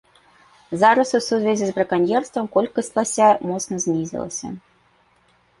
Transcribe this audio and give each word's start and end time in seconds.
Зараз 0.83 1.11
у 1.19 1.21
сувязі 1.25 1.67
з 1.71 1.75
браканьерствам 1.75 2.49
колькасць 2.55 2.91
лася 2.97 3.29
моцна 3.51 3.75
знізілася. 3.85 4.47